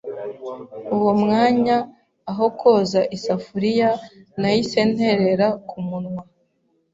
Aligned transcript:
uwo 0.95 1.11
mwanya 1.21 1.77
aho 2.31 2.45
koza 2.59 3.01
isafuriya, 3.17 3.89
nahise 4.39 4.79
nterera 4.91 5.47
ku 5.67 5.77
munwa 5.87 6.23